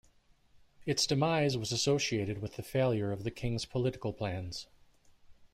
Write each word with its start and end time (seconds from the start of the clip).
Its 0.83 1.05
demise 1.05 1.55
was 1.59 1.71
associated 1.71 2.39
with 2.41 2.55
the 2.55 2.63
failure 2.63 3.11
of 3.11 3.23
the 3.23 3.29
king's 3.29 3.65
political 3.65 4.11
plans. 4.11 4.65